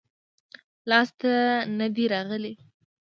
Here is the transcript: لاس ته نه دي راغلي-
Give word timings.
لاس 0.89 1.09
ته 1.19 1.33
نه 1.77 1.87
دي 1.95 2.05
راغلي- 2.13 2.55